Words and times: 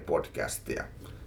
Duunitori-podcastia. 0.00 0.84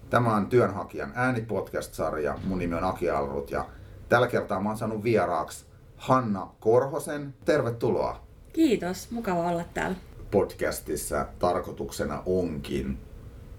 Tämä 0.10 0.36
on 0.36 0.48
työnhakijan 0.48 1.12
äänipodcast-sarja. 1.16 2.38
Mun 2.44 2.60
nimi 2.60 2.76
on 2.76 2.84
Aki 2.84 3.10
Alrut 3.10 3.52
ja 3.52 3.66
tällä 4.10 4.28
kertaa 4.28 4.60
mä 4.60 4.70
oon 4.70 4.78
saanut 4.78 5.04
vieraaksi 5.04 5.66
Hanna 5.98 6.48
Korhosen. 6.60 7.34
Tervetuloa. 7.46 8.24
Kiitos, 8.54 9.12
mukava 9.12 9.50
olla 9.50 9.64
täällä. 9.74 9.98
Podcastissa 10.32 11.26
tarkoituksena 11.40 12.24
onkin 12.26 12.98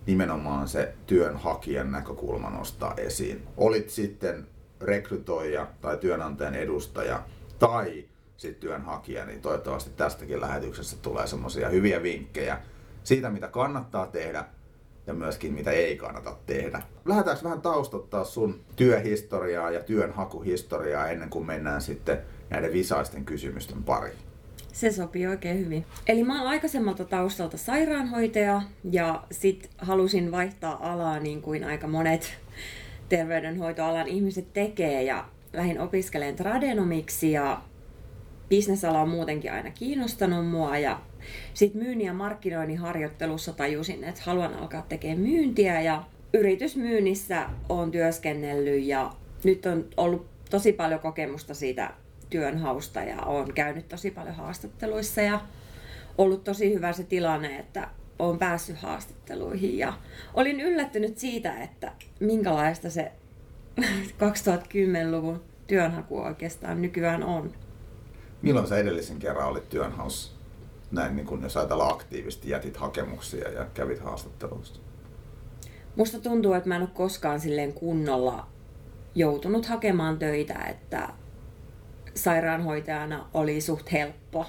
nimenomaan 0.07 0.69
se 0.69 0.95
työnhakijan 1.07 1.93
näkökulma 1.93 2.51
nostaa 2.51 2.95
esiin. 2.97 3.47
Olit 3.57 3.91
sitten 3.91 4.47
rekrytoija 4.81 5.67
tai 5.81 5.97
työnantajan 5.97 6.55
edustaja 6.55 7.23
tai 7.59 8.05
sitten 8.37 8.61
työnhakija, 8.61 9.25
niin 9.25 9.41
toivottavasti 9.41 9.91
tästäkin 9.97 10.41
lähetyksestä 10.41 11.03
tulee 11.03 11.27
semmoisia 11.27 11.69
hyviä 11.69 12.03
vinkkejä 12.03 12.61
siitä, 13.05 13.31
mitä 13.31 13.49
kannattaa 13.49 14.07
tehdä 14.07 14.45
ja 15.07 15.15
myöskin 15.15 15.53
mitä 15.53 15.71
ei 15.71 15.97
kannata 15.97 16.37
tehdä. 16.47 16.83
Lähdetäänkö 17.05 17.45
vähän 17.45 17.61
taustottaa 17.61 18.25
sun 18.25 18.61
työhistoriaa 18.77 19.71
ja 19.71 19.81
työnhakuhistoriaa 19.83 21.09
ennen 21.09 21.31
kuin 21.31 21.47
mennään 21.47 21.83
sitten 21.83 22.19
näiden 22.51 22.73
visaisten 22.73 23.25
kysymysten 23.25 23.83
pariin? 23.83 24.19
Se 24.73 24.93
sopii 24.93 25.27
oikein 25.27 25.59
hyvin. 25.59 25.85
Eli 26.07 26.25
mä 26.25 26.41
oon 26.41 26.51
aikaisemmalta 26.51 27.05
taustalta 27.05 27.57
sairaanhoitaja 27.57 28.63
ja 28.91 29.23
sit 29.31 29.71
halusin 29.79 30.33
vaihtaa 30.33 30.93
alaa 30.93 31.19
niin 31.19 31.43
kuin 31.43 31.65
aika 31.65 31.87
monet 31.87 32.39
terveydenhoitoalan 33.09 34.09
ihmiset 34.09 34.53
tekee 34.53 35.03
ja 35.03 35.25
lähdin 35.53 35.81
opiskelemaan 35.81 36.37
tradenomiksi 36.37 37.33
ja 37.33 37.63
bisnesala 38.49 39.01
on 39.01 39.09
muutenkin 39.09 39.53
aina 39.53 39.71
kiinnostanut 39.71 40.51
mua 40.51 40.79
ja 40.79 41.01
sitten 41.55 41.83
myynnin 41.83 42.07
ja 42.07 42.15
markkinoinnin 42.15 42.79
harjoittelussa 42.79 43.53
tajusin, 43.53 44.05
että 44.05 44.23
haluan 44.25 44.55
alkaa 44.55 44.83
tekemään 44.89 45.21
myyntiä 45.21 45.81
ja 45.81 46.05
yritysmyynnissä 46.35 47.49
on 47.69 47.91
työskennellyt 47.91 48.85
ja 48.85 49.13
nyt 49.45 49.67
on 49.67 49.85
ollut 49.97 50.27
tosi 50.51 50.73
paljon 50.73 51.01
kokemusta 51.01 51.55
siitä 51.55 51.91
työnhausta 52.31 53.01
ja 53.01 53.23
olen 53.23 53.55
käynyt 53.55 53.89
tosi 53.89 54.11
paljon 54.11 54.35
haastatteluissa 54.35 55.21
ja 55.21 55.41
ollut 56.19 56.45
tosi 56.45 56.75
hyvä 56.75 56.93
se 56.93 57.05
tilanne, 57.05 57.59
että 57.59 57.89
olen 58.19 58.39
päässyt 58.39 58.77
haastatteluihin 58.77 59.79
ja 59.79 59.93
olin 60.35 60.61
yllättynyt 60.61 61.19
siitä, 61.19 61.63
että 61.63 61.93
minkälaista 62.21 62.91
se 62.91 63.13
2010-luvun 64.21 65.43
työnhaku 65.67 66.19
oikeastaan 66.19 66.83
nykyään 66.83 67.23
on. 67.23 67.53
Milloin 68.45 68.67
sä 68.67 68.79
edellisen 68.79 69.19
kerran 69.19 69.49
olit 69.49 69.69
työnhaussa? 69.69 70.33
Näin 70.91 71.17
niin 71.17 71.27
kun 71.27 71.43
jos 71.43 71.57
ajatellaan 71.57 71.95
aktiivisesti, 71.95 72.51
jätit 72.51 72.77
hakemuksia 72.77 73.51
ja 73.51 73.67
kävit 73.75 74.01
haastatteluista. 74.01 74.79
Musta 75.97 76.19
tuntuu, 76.19 76.53
että 76.53 76.69
mä 76.69 76.77
en 76.77 76.83
ole 76.83 76.91
koskaan 76.95 77.41
silleen 77.41 77.73
kunnolla 77.73 78.47
joutunut 79.15 79.67
hakemaan 79.67 80.19
töitä, 80.19 80.55
että 80.55 81.09
sairaanhoitajana 82.15 83.27
oli 83.35 83.61
suht 83.61 83.93
helppo 83.93 84.47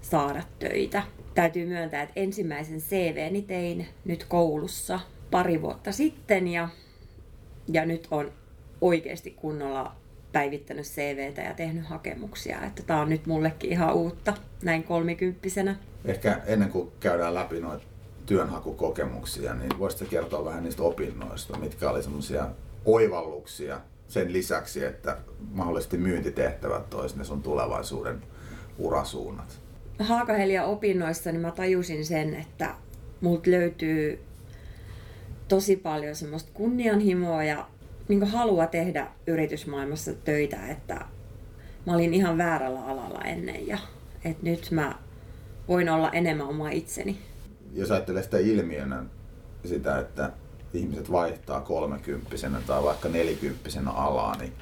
saada 0.00 0.42
töitä. 0.58 1.02
Täytyy 1.34 1.66
myöntää, 1.66 2.02
että 2.02 2.20
ensimmäisen 2.20 2.80
CVni 2.80 3.42
tein 3.42 3.88
nyt 4.04 4.24
koulussa 4.24 5.00
pari 5.30 5.62
vuotta 5.62 5.92
sitten 5.92 6.48
ja, 6.48 6.68
ja 7.68 7.86
nyt 7.86 8.08
on 8.10 8.32
oikeasti 8.80 9.30
kunnolla 9.30 9.96
päivittänyt 10.34 10.86
CVtä 10.86 11.42
ja 11.42 11.54
tehnyt 11.54 11.86
hakemuksia. 11.86 12.62
Että 12.66 12.82
tämä 12.82 13.00
on 13.00 13.08
nyt 13.08 13.26
mullekin 13.26 13.70
ihan 13.70 13.94
uutta 13.94 14.34
näin 14.62 14.82
kolmikymppisenä. 14.82 15.76
Ehkä 16.04 16.40
ennen 16.46 16.68
kuin 16.68 16.92
käydään 17.00 17.34
läpi 17.34 17.60
noita 17.60 17.84
työnhakukokemuksia, 18.26 19.54
niin 19.54 19.78
voisitko 19.78 20.06
kertoa 20.10 20.44
vähän 20.44 20.64
niistä 20.64 20.82
opinnoista, 20.82 21.58
mitkä 21.58 21.90
oli 21.90 22.02
semmoisia 22.02 22.46
oivalluksia 22.84 23.80
sen 24.08 24.32
lisäksi, 24.32 24.84
että 24.84 25.16
mahdollisesti 25.52 25.96
myyntitehtävät 25.96 26.94
olisi 26.94 27.18
ne 27.18 27.24
sun 27.24 27.42
tulevaisuuden 27.42 28.22
urasuunnat? 28.78 29.60
Haakahelia 29.98 30.64
opinnoissa 30.64 31.32
niin 31.32 31.40
mä 31.40 31.50
tajusin 31.50 32.06
sen, 32.06 32.34
että 32.34 32.74
multa 33.20 33.50
löytyy 33.50 34.24
tosi 35.48 35.76
paljon 35.76 36.16
semmoista 36.16 36.50
kunnianhimoa 36.54 37.44
ja 37.44 37.66
niin 38.08 38.26
halua 38.26 38.66
tehdä 38.66 39.06
yritysmaailmassa 39.26 40.12
töitä, 40.12 40.66
että 40.68 40.94
mä 41.86 41.94
olin 41.94 42.14
ihan 42.14 42.38
väärällä 42.38 42.80
alalla 42.86 43.20
ennen 43.20 43.66
ja 43.66 43.78
että 44.24 44.44
nyt 44.44 44.70
mä 44.70 44.94
voin 45.68 45.88
olla 45.88 46.10
enemmän 46.10 46.46
oma 46.46 46.70
itseni. 46.70 47.18
Jos 47.72 47.90
ajattelee 47.90 48.22
sitä 48.22 48.38
ilmiönä, 48.38 49.04
sitä, 49.64 49.98
että 49.98 50.32
ihmiset 50.74 51.12
vaihtaa 51.12 51.60
kolmekymppisenä 51.60 52.60
tai 52.66 52.82
vaikka 52.82 53.08
nelikymppisenä 53.08 53.90
alaa, 53.90 54.36
niin 54.36 54.52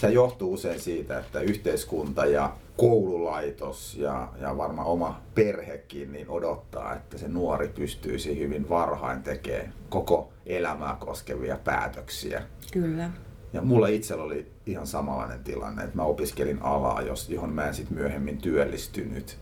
se 0.00 0.08
johtuu 0.08 0.52
usein 0.52 0.80
siitä, 0.80 1.18
että 1.18 1.40
yhteiskunta 1.40 2.26
ja 2.26 2.56
koululaitos 2.76 3.94
ja, 3.94 4.28
ja 4.40 4.56
varmaan 4.56 4.88
oma 4.88 5.20
perhekin 5.34 6.12
niin 6.12 6.28
odottaa, 6.28 6.94
että 6.94 7.18
se 7.18 7.28
nuori 7.28 7.68
pystyisi 7.68 8.38
hyvin 8.38 8.68
varhain 8.68 9.22
tekemään 9.22 9.72
koko 9.88 10.32
elämää 10.46 10.96
koskevia 11.00 11.58
päätöksiä. 11.64 12.42
Kyllä. 12.72 13.10
Ja 13.52 13.62
mulla 13.62 13.88
itsellä 13.88 14.24
oli 14.24 14.52
ihan 14.66 14.86
samanlainen 14.86 15.44
tilanne, 15.44 15.84
että 15.84 15.96
mä 15.96 16.02
opiskelin 16.02 16.62
alaa, 16.62 17.02
johon 17.28 17.52
mä 17.52 17.66
en 17.66 17.74
sitten 17.74 17.98
myöhemmin 17.98 18.38
työllistynyt. 18.38 19.38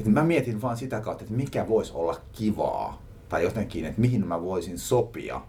Et 0.00 0.06
mä 0.06 0.24
mietin 0.24 0.62
vaan 0.62 0.76
sitä 0.76 1.00
kautta, 1.00 1.24
että 1.24 1.36
mikä 1.36 1.68
voisi 1.68 1.92
olla 1.94 2.20
kivaa 2.32 3.02
tai 3.28 3.42
jotenkin, 3.42 3.84
että 3.84 4.00
mihin 4.00 4.26
mä 4.26 4.42
voisin 4.42 4.78
sopia. 4.78 5.40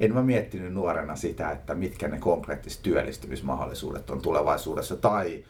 En 0.00 0.14
mä 0.14 0.22
miettinyt 0.22 0.72
nuorena 0.72 1.16
sitä, 1.16 1.50
että 1.50 1.74
mitkä 1.74 2.08
ne 2.08 2.18
konkreettiset 2.18 2.82
työllistymismahdollisuudet 2.82 4.10
on 4.10 4.22
tulevaisuudessa 4.22 4.96
tai 4.96 5.44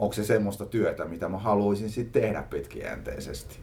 onko 0.00 0.12
se 0.12 0.24
semmoista 0.24 0.66
työtä, 0.66 1.04
mitä 1.04 1.28
mä 1.28 1.38
haluaisin 1.38 1.90
sitten 1.90 2.22
tehdä 2.22 2.42
pitkäjänteisesti. 2.42 3.58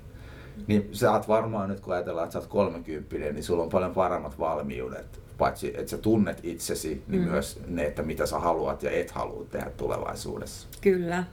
Niin 0.68 0.90
sä 0.92 1.12
oot 1.12 1.28
varmaan 1.28 1.70
nyt, 1.70 1.80
kun 1.80 1.94
ajatellaan, 1.94 2.24
että 2.24 2.34
sä 2.34 2.40
oot 2.40 2.48
30, 2.48 3.34
niin 3.34 3.44
sulla 3.44 3.64
on 3.64 3.70
paljon 3.70 3.94
paremmat 3.94 4.40
valmiudet. 4.40 5.22
Paitsi, 5.38 5.68
että 5.68 5.90
sä 5.90 5.98
tunnet 5.98 6.40
itsesi, 6.44 7.04
niin 7.08 7.22
mm. 7.22 7.30
myös 7.30 7.60
ne, 7.68 7.86
että 7.86 8.04
mitä 8.04 8.26
sä 8.26 8.40
haluat 8.40 8.84
ja 8.84 8.92
et 8.92 9.12
halua 9.12 9.46
tehdä 9.50 9.70
tulevaisuudessa. 9.78 10.68
Kyllä. 10.82 11.24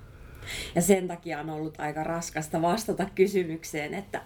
Ja 0.74 0.82
sen 0.82 1.08
takia 1.08 1.40
on 1.40 1.50
ollut 1.50 1.80
aika 1.80 2.04
raskasta 2.04 2.62
vastata 2.62 3.06
kysymykseen, 3.14 3.94
että 3.94 4.22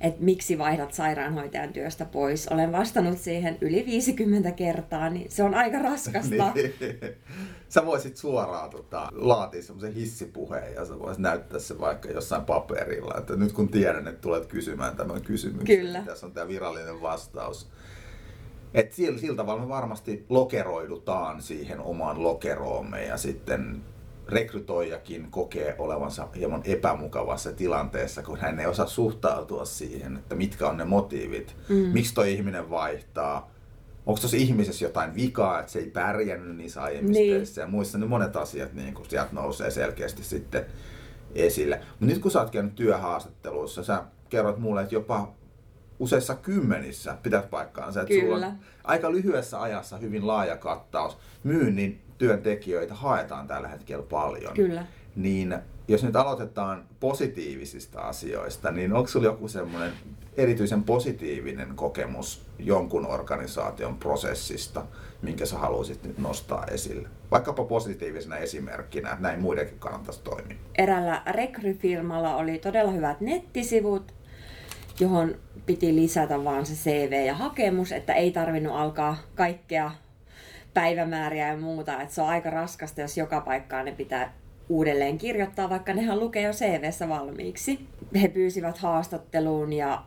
että 0.00 0.24
miksi 0.24 0.58
vaihdat 0.58 0.94
sairaanhoitajan 0.94 1.72
työstä 1.72 2.04
pois. 2.04 2.48
Olen 2.48 2.72
vastannut 2.72 3.18
siihen 3.18 3.58
yli 3.60 3.86
50 3.86 4.52
kertaa, 4.52 5.10
niin 5.10 5.30
se 5.30 5.42
on 5.42 5.54
aika 5.54 5.78
raskasta. 5.78 6.52
niin. 6.54 6.74
Sä 7.68 7.86
voisit 7.86 8.16
suoraan 8.16 8.70
tota, 8.70 9.08
laatia 9.12 9.62
semmoisen 9.62 9.94
hissipuheen 9.94 10.74
ja 10.74 10.84
sä 10.84 10.98
voisit 10.98 11.22
näyttää 11.22 11.58
se 11.58 11.80
vaikka 11.80 12.08
jossain 12.08 12.44
paperilla. 12.44 13.14
Että 13.18 13.36
nyt 13.36 13.52
kun 13.52 13.68
tiedän, 13.68 14.08
että 14.08 14.20
tulet 14.20 14.46
kysymään 14.46 14.96
tämän 14.96 15.22
kysymyksen, 15.22 15.76
Kyllä. 15.76 15.98
niin 15.98 16.06
tässä 16.06 16.26
on 16.26 16.32
tämä 16.32 16.48
virallinen 16.48 17.02
vastaus. 17.02 17.68
Et 18.74 18.92
sillä, 18.92 19.18
sillä 19.18 19.36
tavalla 19.36 19.62
me 19.62 19.68
varmasti 19.68 20.26
lokeroidutaan 20.28 21.42
siihen 21.42 21.80
omaan 21.80 22.22
lokeroomme 22.22 23.04
ja 23.04 23.16
sitten 23.16 23.82
rekrytoijakin 24.28 25.30
kokee 25.30 25.74
olevansa 25.78 26.28
hieman 26.36 26.62
epämukavassa 26.64 27.52
tilanteessa, 27.52 28.22
kun 28.22 28.38
hän 28.38 28.60
ei 28.60 28.66
osaa 28.66 28.86
suhtautua 28.86 29.64
siihen, 29.64 30.16
että 30.16 30.34
mitkä 30.34 30.68
on 30.68 30.76
ne 30.76 30.84
motiivit, 30.84 31.56
mm. 31.68 31.76
miksi 31.76 32.14
toi 32.14 32.32
ihminen 32.32 32.70
vaihtaa, 32.70 33.50
onko 34.06 34.20
tuossa 34.20 34.36
ihmisessä 34.36 34.84
jotain 34.84 35.14
vikaa, 35.14 35.60
että 35.60 35.72
se 35.72 35.78
ei 35.78 35.90
pärjännyt 35.90 36.56
niissä 36.56 36.82
aiemmissa 36.82 37.20
niin. 37.20 37.46
ja 37.56 37.66
muissa, 37.66 37.98
niin 37.98 38.10
monet 38.10 38.36
asiat 38.36 38.72
niin 38.72 38.94
kun 38.94 39.06
sieltä 39.08 39.32
nousee 39.32 39.70
selkeästi 39.70 40.24
sitten 40.24 40.66
esille. 41.34 41.76
Mutta 41.90 42.06
nyt 42.06 42.18
kun 42.18 42.30
sä 42.30 42.40
oot 42.40 42.50
käynyt 42.50 42.74
työhaastatteluissa, 42.74 43.84
sä 43.84 44.04
kerrot 44.28 44.58
mulle, 44.58 44.82
että 44.82 44.94
jopa 44.94 45.34
useissa 45.98 46.34
kymmenissä 46.34 47.18
pität 47.22 47.50
paikkaansa, 47.50 48.00
että 48.00 48.14
Kyllä. 48.14 48.34
sulla 48.34 48.46
on 48.46 48.52
aika 48.84 49.12
lyhyessä 49.12 49.62
ajassa 49.62 49.96
hyvin 49.96 50.26
laaja 50.26 50.56
kattaus 50.56 51.18
myynnin 51.44 52.00
työntekijöitä 52.18 52.94
haetaan 52.94 53.46
tällä 53.46 53.68
hetkellä 53.68 54.04
paljon. 54.10 54.54
Kyllä. 54.54 54.86
Niin 55.16 55.58
jos 55.88 56.04
nyt 56.04 56.16
aloitetaan 56.16 56.84
positiivisista 57.00 58.00
asioista, 58.00 58.70
niin 58.70 58.92
onko 58.92 59.08
sinulla 59.08 59.30
joku 59.30 59.48
semmoinen 59.48 59.92
erityisen 60.36 60.82
positiivinen 60.82 61.68
kokemus 61.74 62.46
jonkun 62.58 63.06
organisaation 63.06 63.98
prosessista, 63.98 64.86
minkä 65.22 65.46
sä 65.46 65.58
haluaisit 65.58 66.04
nyt 66.04 66.18
nostaa 66.18 66.66
esille? 66.66 67.08
Vaikkapa 67.30 67.64
positiivisena 67.64 68.36
esimerkkinä, 68.36 69.10
että 69.10 69.22
näin 69.22 69.40
muidenkin 69.40 69.78
kannattaisi 69.78 70.22
toimia. 70.22 70.56
Erällä 70.78 71.22
rekryfirmalla 71.26 72.36
oli 72.36 72.58
todella 72.58 72.90
hyvät 72.90 73.20
nettisivut, 73.20 74.14
johon 75.00 75.34
piti 75.66 75.94
lisätä 75.94 76.44
vaan 76.44 76.66
se 76.66 76.74
CV 76.74 77.24
ja 77.26 77.34
hakemus, 77.34 77.92
että 77.92 78.12
ei 78.12 78.30
tarvinnut 78.30 78.76
alkaa 78.76 79.16
kaikkea 79.34 79.90
päivämääriä 80.74 81.48
ja 81.48 81.56
muuta, 81.56 82.02
että 82.02 82.14
se 82.14 82.22
on 82.22 82.28
aika 82.28 82.50
raskasta, 82.50 83.00
jos 83.00 83.16
joka 83.16 83.40
paikkaan 83.40 83.84
ne 83.84 83.92
pitää 83.92 84.32
uudelleen 84.68 85.18
kirjoittaa, 85.18 85.70
vaikka 85.70 85.94
nehän 85.94 86.20
lukee 86.20 86.42
jo 86.42 86.52
CVssä 86.52 87.08
valmiiksi. 87.08 87.86
He 88.22 88.28
pyysivät 88.28 88.78
haastatteluun 88.78 89.72
ja 89.72 90.02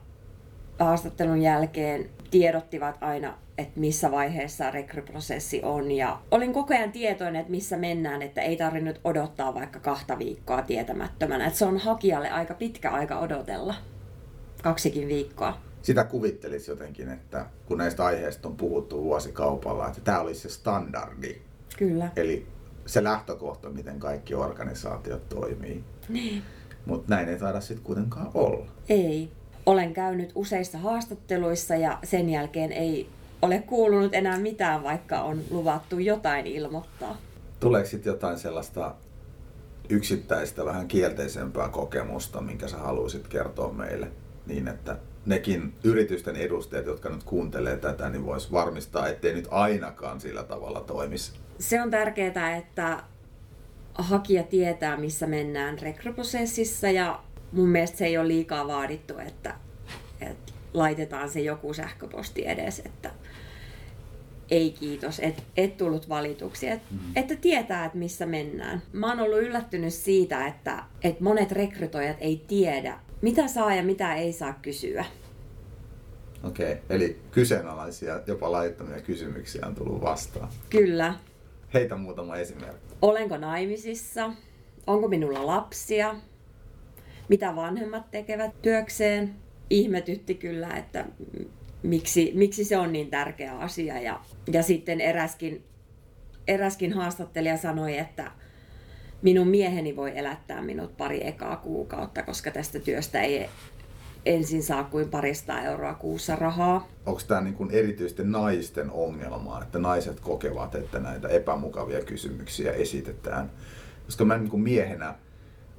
haastattelun 0.80 1.42
jälkeen 1.42 2.10
tiedottivat 2.32 2.98
aina, 3.02 3.38
että 3.58 3.80
missä 3.80 4.12
vaiheessa 4.12 4.72
rekryprosessi 4.72 5.62
on. 5.64 5.92
Ja 5.92 6.20
olin 6.32 6.54
koko 6.54 6.74
ajan 6.74 6.92
tietoinen, 6.92 7.40
että 7.40 7.52
missä 7.52 7.78
mennään, 7.78 8.22
että 8.22 8.42
ei 8.42 8.58
tarvinnut 8.58 9.02
odottaa 9.04 9.54
vaikka 9.54 9.80
kahta 9.80 10.20
viikkoa 10.20 10.62
tietämättömänä. 10.62 11.46
Että 11.48 11.60
se 11.60 11.66
on 11.66 11.78
hakijalle 11.78 12.30
aika 12.30 12.54
pitkä 12.54 12.92
aika 12.92 13.20
odotella. 13.20 13.76
Kaksikin 14.64 15.08
viikkoa. 15.08 15.58
Sitä 15.82 16.04
kuvittelisi 16.04 16.72
jotenkin, 16.72 17.10
että 17.10 17.46
kun 17.66 17.78
näistä 17.78 18.06
aiheista 18.06 18.48
on 18.48 18.58
puhuttu 18.58 19.04
vuosikaupalla, 19.04 19.88
että 19.88 20.02
tämä 20.02 20.20
olisi 20.20 20.40
se 20.42 20.50
standardi. 20.50 21.42
Kyllä. 21.78 22.12
Eli 22.16 22.48
se 22.86 23.04
lähtökohta, 23.04 23.70
miten 23.70 24.00
kaikki 24.00 24.36
organisaatiot 24.36 25.30
toimii. 25.30 25.84
Niin. 26.10 26.44
Mutta 26.86 27.16
näin 27.16 27.30
ei 27.30 27.38
taida 27.38 27.62
sitten 27.62 27.84
kuitenkaan 27.86 28.32
olla. 28.34 28.66
Ei. 28.90 29.32
Olen 29.66 29.94
käynyt 29.94 30.32
useissa 30.36 30.78
haastatteluissa 30.78 31.76
ja 31.76 32.00
sen 32.04 32.30
jälkeen 32.30 32.72
ei 32.72 33.10
ole 33.42 33.60
kuulunut 33.60 34.14
enää 34.14 34.40
mitään, 34.40 34.84
vaikka 34.84 35.22
on 35.22 35.42
luvattu 35.50 36.00
jotain 36.00 36.48
ilmoittaa. 36.48 37.18
Tuleeko 37.60 37.90
sitten 37.90 38.12
jotain 38.12 38.40
sellaista 38.40 38.96
yksittäistä, 39.90 40.66
vähän 40.66 40.88
kielteisempää 40.88 41.70
kokemusta, 41.70 42.42
minkä 42.42 42.68
sä 42.68 42.78
haluaisit 42.78 43.28
kertoa 43.28 43.74
meille, 43.74 44.12
niin 44.52 44.68
että 44.68 44.98
nekin 45.26 45.74
yritysten 45.84 46.36
edustajat, 46.36 46.86
jotka 46.86 47.10
nyt 47.10 47.24
kuuntelee 47.24 47.78
tätä, 47.78 48.10
niin 48.10 48.26
vois 48.26 48.52
varmistaa, 48.52 49.08
ettei 49.08 49.34
nyt 49.34 49.48
ainakaan 49.52 50.22
sillä 50.22 50.44
tavalla 50.44 50.82
toimisi. 50.82 51.32
Se 51.60 51.82
on 51.82 51.92
tärkeää, 51.92 52.56
että 52.56 53.04
hakija 53.96 54.44
tietää, 54.44 54.98
missä 54.98 55.28
mennään 55.28 55.80
rekryprosessissa 55.80 56.90
ja 56.90 57.20
mun 57.52 57.70
mielestä 57.70 57.98
se 57.98 58.06
ei 58.06 58.18
ole 58.18 58.28
liikaa 58.28 58.68
vaadittu, 58.68 59.18
että, 59.18 59.56
että 60.22 60.54
laitetaan 60.74 61.30
se 61.30 61.40
joku 61.40 61.74
sähköposti 61.74 62.48
edes, 62.48 62.80
että 62.80 63.12
ei 64.52 64.72
kiitos, 64.80 65.20
et, 65.20 65.44
et 65.58 65.78
tullut 65.78 66.10
valituksi, 66.10 66.68
et, 66.68 66.82
mm. 66.92 67.00
että 67.16 67.36
tietää, 67.36 67.86
että 67.86 67.98
missä 67.98 68.26
mennään. 68.26 68.82
Mä 68.94 69.10
oon 69.10 69.20
ollut 69.20 69.40
yllättynyt 69.40 69.94
siitä, 69.94 70.48
että, 70.48 70.84
että 71.04 71.24
monet 71.24 71.52
rekrytoijat 71.52 72.18
ei 72.20 72.44
tiedä, 72.48 73.00
mitä 73.22 73.48
saa 73.48 73.76
ja 73.76 73.84
mitä 73.84 74.16
ei 74.16 74.34
saa 74.34 74.54
kysyä. 74.62 75.06
Okei, 76.44 76.72
okay, 76.72 76.84
eli 76.90 77.20
kyseenalaisia, 77.32 78.22
jopa 78.28 78.52
laittomia 78.52 79.02
kysymyksiä 79.02 79.68
on 79.68 79.76
tullut 79.76 80.02
vastaan. 80.02 80.50
Kyllä. 80.70 81.16
Heitä 81.74 81.96
muutama 81.96 82.36
esimerkki. 82.36 82.96
Olenko 83.02 83.38
naimisissa? 83.38 84.34
Onko 84.88 85.08
minulla 85.08 85.48
lapsia? 85.48 86.16
Mitä 87.30 87.56
vanhemmat 87.56 88.12
tekevät 88.12 88.62
työkseen? 88.62 89.36
Ihmetytti 89.70 90.36
kyllä, 90.36 90.70
että 90.70 91.06
miksi, 91.84 92.32
miksi 92.36 92.64
se 92.64 92.78
on 92.78 92.94
niin 92.94 93.10
tärkeä 93.10 93.58
asia. 93.58 94.02
Ja, 94.02 94.20
ja 94.52 94.64
sitten 94.64 95.02
eräskin, 95.02 95.64
eräskin 96.48 96.94
haastattelija 96.94 97.58
sanoi, 97.58 97.98
että 97.98 98.32
minun 99.22 99.48
mieheni 99.48 99.96
voi 99.96 100.12
elättää 100.16 100.62
minut 100.62 100.98
pari 100.98 101.28
ekaa 101.28 101.56
kuukautta, 101.56 102.24
koska 102.24 102.52
tästä 102.52 102.80
työstä 102.80 103.22
ei 103.22 103.50
ensin 104.26 104.64
saa 104.64 104.84
kuin 104.84 105.10
parista 105.10 105.62
euroa 105.62 105.94
kuussa 105.94 106.36
rahaa. 106.36 106.88
Onko 107.06 107.22
tämä 107.28 107.42
niin 107.42 107.72
erityisesti 107.72 108.24
naisten 108.24 108.92
ongelma, 108.92 109.62
että 109.62 109.80
naiset 109.80 110.20
kokevat, 110.20 110.76
että 110.76 111.00
näitä 111.00 111.28
epämukavia 111.28 112.04
kysymyksiä 112.04 112.72
esitetään? 112.72 113.52
Koska 114.06 114.26
mä 114.26 114.38
niin 114.38 114.60
miehenä 114.60 115.16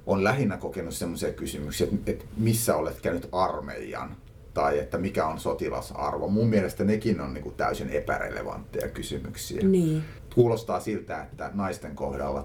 on 0.06 0.24
lähinnä 0.24 0.56
kokenut 0.56 0.94
sellaisia 0.94 1.32
kysymyksiä, 1.32 1.86
että 2.06 2.24
missä 2.36 2.76
olet 2.76 3.00
käynyt 3.00 3.28
armeijan 3.32 4.16
tai 4.54 4.78
että 4.78 4.98
mikä 4.98 5.26
on 5.26 5.40
sotilasarvo. 5.40 6.28
Mun 6.28 6.48
mielestä 6.48 6.84
nekin 6.84 7.20
on 7.20 7.34
niin 7.34 7.42
kuin 7.42 7.54
täysin 7.54 7.90
epärelevantteja 7.90 8.88
kysymyksiä. 8.88 9.62
Niin. 9.62 10.02
Kuulostaa 10.34 10.80
siltä, 10.80 11.22
että 11.22 11.50
naisten 11.54 11.94
kohdalla 11.94 12.42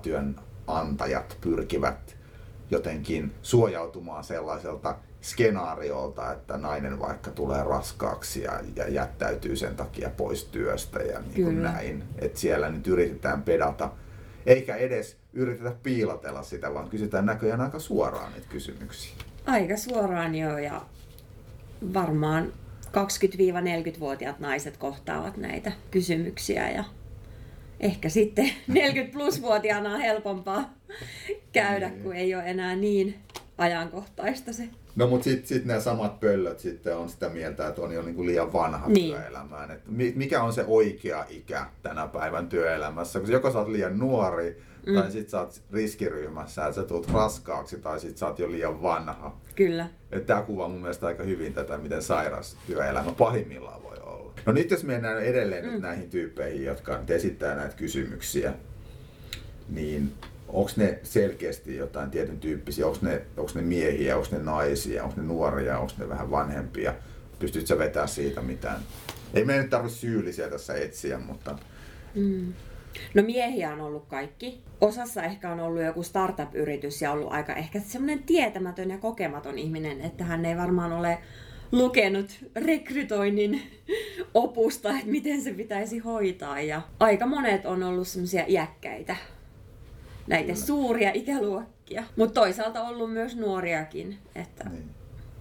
työnantajat 0.68 1.38
pyrkivät 1.42 2.18
jotenkin 2.72 3.32
suojautumaan 3.42 4.24
sellaiselta 4.24 4.98
skenaariolta, 5.22 6.32
että 6.32 6.58
nainen 6.58 7.00
vaikka 7.00 7.32
tulee 7.32 7.64
raskaaksi 7.64 8.42
ja, 8.42 8.60
ja 8.76 8.90
jättäytyy 8.90 9.56
sen 9.56 9.76
takia 9.76 10.10
pois 10.10 10.44
työstä 10.46 11.00
ja 11.00 11.20
niin 11.20 11.44
kuin 11.44 11.64
näin. 11.64 12.04
Että 12.20 12.40
siellä 12.40 12.70
nyt 12.70 12.88
yritetään 12.88 13.44
pedata, 13.44 13.92
eikä 14.46 14.76
edes 14.76 15.18
yritetä 15.34 15.72
piilotella 15.84 16.44
sitä, 16.44 16.74
vaan 16.74 16.90
kysytään 16.90 17.26
näköjään 17.26 17.62
aika 17.62 17.80
suoraan 17.80 18.34
niitä 18.34 18.48
kysymyksiä. 18.50 19.14
Aika 19.46 19.78
suoraan 19.78 20.36
joo 20.36 20.58
ja 20.58 20.82
varmaan 21.94 22.54
20-40-vuotiaat 22.88 24.40
naiset 24.40 24.78
kohtaavat 24.78 25.38
näitä 25.38 25.72
kysymyksiä 25.92 26.70
ja 26.70 26.84
ehkä 27.80 28.10
sitten 28.10 28.50
40 28.68 29.18
plus-vuotiaana 29.18 29.94
on 29.94 30.00
helpompaa 30.00 30.74
käydä, 31.54 31.90
niin. 31.90 32.04
kun 32.04 32.16
ei 32.16 32.36
ole 32.36 32.44
enää 32.46 32.76
niin 32.76 33.16
ajankohtaista 33.58 34.54
se. 34.54 34.70
No 34.96 35.08
mutta 35.08 35.24
sitten 35.24 35.48
sit 35.48 35.66
nämä 35.66 35.80
samat 35.80 36.20
pöllöt 36.20 36.60
sitten 36.60 36.98
on 36.98 37.10
sitä 37.10 37.30
mieltä, 37.30 37.68
että 37.68 37.82
on 37.82 37.94
jo 37.94 38.02
niinku 38.02 38.26
liian 38.26 38.54
vanha 38.54 38.88
niin. 38.88 39.16
työelämään. 39.16 39.72
Et 39.72 39.82
mikä 40.16 40.44
on 40.44 40.54
se 40.54 40.64
oikea 40.68 41.26
ikä 41.30 41.66
tänä 41.84 42.08
päivän 42.08 42.50
työelämässä? 42.50 43.20
Koska 43.20 43.34
joko 43.34 43.52
sä 43.52 43.60
oot 43.60 43.68
liian 43.68 44.00
nuori, 44.00 44.62
mm. 44.88 44.94
tai 44.94 45.12
sitten 45.12 45.30
sä 45.30 45.40
oot 45.40 45.62
riskiryhmässä, 45.72 46.66
että 46.66 46.76
sä 46.76 46.84
tulet 46.84 47.14
raskaaksi, 47.14 47.78
tai 47.78 48.00
sitten 48.00 48.18
sä 48.18 48.28
oot 48.28 48.40
jo 48.40 48.52
liian 48.52 48.82
vanha. 48.82 49.38
Kyllä. 49.56 49.90
Tämä 50.26 50.42
kuvaa 50.42 50.68
mun 50.68 50.82
mielestä 50.82 51.08
aika 51.08 51.24
hyvin 51.24 51.54
tätä, 51.54 51.78
miten 51.78 52.02
sairas 52.02 52.58
työelämä 52.68 53.12
pahimmillaan 53.12 53.84
voi 53.84 53.98
olla. 54.02 54.34
No 54.46 54.54
nyt 54.54 54.72
jos 54.72 54.84
mennään 54.84 55.24
edelleen 55.24 55.66
mm. 55.66 55.72
nyt 55.72 55.82
näihin 55.82 56.10
tyyppeihin, 56.10 56.66
jotka 56.66 56.98
nyt 56.98 57.12
esittää 57.12 57.56
näitä 57.56 57.76
kysymyksiä, 57.76 58.54
niin 59.70 60.14
onko 60.48 60.72
ne 60.76 61.00
selkeästi 61.04 61.76
jotain 61.76 62.12
tietyn 62.12 62.40
tyyppisiä, 62.40 62.88
onko 62.88 63.00
ne, 63.02 63.22
onko 63.38 63.52
ne 63.56 63.62
miehiä, 63.62 64.18
onko 64.18 64.28
ne 64.32 64.40
naisia, 64.40 65.04
onko 65.04 65.22
ne 65.22 65.28
nuoria, 65.28 65.80
onko 65.80 65.94
ne 65.98 66.10
vähän 66.10 66.32
vanhempia, 66.32 66.94
pystytkö 67.40 67.78
vetää 67.78 68.08
siitä 68.08 68.42
mitään? 68.42 68.80
Ei 69.34 69.46
meidän 69.46 69.64
nyt 69.64 69.70
tarvitse 69.70 69.98
syyllisiä 69.98 70.50
tässä 70.50 70.74
etsiä, 70.74 71.18
mutta... 71.18 71.58
Mm. 72.16 72.54
No 73.14 73.24
miehiä 73.24 73.74
on 73.74 73.82
ollut 73.82 74.06
kaikki. 74.06 74.62
Osassa 74.82 75.24
ehkä 75.24 75.52
on 75.52 75.60
ollut 75.60 75.84
joku 75.84 76.04
startup-yritys 76.04 77.02
ja 77.02 77.12
ollut 77.12 77.32
aika 77.32 77.54
ehkä 77.54 77.80
semmoinen 77.80 78.24
tietämätön 78.24 78.90
ja 78.90 78.98
kokematon 78.98 79.58
ihminen, 79.58 80.02
että 80.02 80.24
hän 80.24 80.46
ei 80.46 80.58
varmaan 80.58 80.94
ole 80.94 81.18
lukenut 81.72 82.30
rekrytoinnin 82.56 83.62
opusta, 84.34 84.90
että 84.90 85.12
miten 85.12 85.42
se 85.42 85.54
pitäisi 85.54 86.00
hoitaa. 86.00 86.62
Ja 86.62 86.82
aika 87.00 87.26
monet 87.26 87.66
on 87.66 87.84
ollut 87.84 88.08
semmoisia 88.08 88.44
iäkkäitä 88.48 89.16
näitä 90.28 90.54
Kyllä. 90.54 90.66
suuria 90.66 91.12
ikäluokkia. 91.14 92.04
Mutta 92.16 92.42
toisaalta 92.42 92.82
ollut 92.82 93.14
myös 93.14 93.36
nuoriakin, 93.36 94.18
että, 94.36 94.70
niin. 94.70 94.90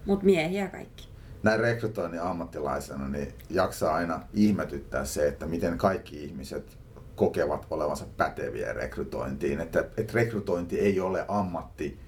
mutta 0.05 0.25
miehiä 0.25 0.67
kaikki. 0.67 1.07
Näin 1.43 1.59
rekrytoinnin 1.59 2.21
ammattilaisena 2.21 3.07
niin 3.09 3.33
jaksaa 3.49 3.95
aina 3.95 4.21
ihmetyttää 4.33 5.05
se, 5.05 5.27
että 5.27 5.45
miten 5.45 5.77
kaikki 5.77 6.23
ihmiset 6.23 6.77
kokevat 7.17 7.67
olevansa 7.69 8.05
päteviä 8.17 8.73
rekrytointiin. 8.73 9.61
Että, 9.61 9.79
että 9.97 10.13
rekrytointi 10.13 10.79
ei 10.79 10.99
ole 10.99 11.25
ammatti, 11.27 11.99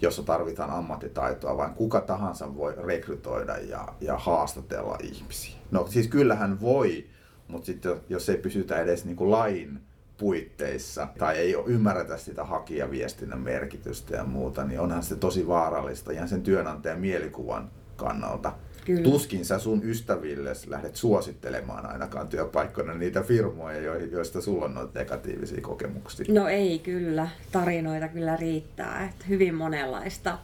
jossa 0.00 0.22
tarvitaan 0.22 0.70
ammattitaitoa, 0.70 1.56
vaan 1.56 1.74
kuka 1.74 2.00
tahansa 2.00 2.56
voi 2.56 2.74
rekrytoida 2.76 3.56
ja, 3.58 3.88
ja 4.00 4.18
haastatella 4.18 4.98
ihmisiä. 5.02 5.56
No 5.70 5.86
siis 5.86 6.08
kyllähän 6.08 6.60
voi, 6.60 7.06
mutta 7.48 7.66
sitten 7.66 8.00
jos 8.08 8.28
ei 8.28 8.36
pysytä 8.36 8.80
edes 8.80 9.04
niin 9.04 9.16
kuin 9.16 9.30
lain 9.30 9.80
puitteissa 10.18 11.08
tai 11.18 11.36
ei 11.36 11.54
ymmärretä 11.66 12.16
sitä 12.16 12.44
hakijaviestinnän 12.44 13.40
merkitystä 13.40 14.16
ja 14.16 14.24
muuta, 14.24 14.64
niin 14.64 14.80
onhan 14.80 15.02
se 15.02 15.16
tosi 15.16 15.46
vaarallista 15.46 16.12
ihan 16.12 16.28
sen 16.28 16.42
työnantajan 16.42 17.00
mielikuvan 17.00 17.70
kannalta. 18.00 18.52
Kyllä. 18.84 19.02
Tuskin 19.02 19.44
sä 19.44 19.58
sun 19.58 19.84
ystäville 19.84 20.52
lähdet 20.66 20.96
suosittelemaan 20.96 21.86
ainakaan 21.86 22.28
työpaikkoina 22.28 22.94
niitä 22.94 23.22
firmoja, 23.22 23.96
joista 23.96 24.40
sulla 24.40 24.64
on 24.64 24.74
noita 24.74 24.98
negatiivisia 24.98 25.60
kokemuksia. 25.60 26.26
No 26.28 26.48
ei 26.48 26.78
kyllä, 26.78 27.28
tarinoita 27.52 28.08
kyllä 28.08 28.36
riittää, 28.36 29.08
että 29.10 29.24
hyvin 29.28 29.54
monenlaista, 29.54 30.38